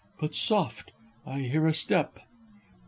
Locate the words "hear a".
1.41-1.75